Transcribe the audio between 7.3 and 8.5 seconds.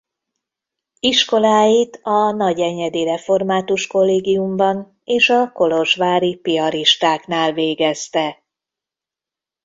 végezte.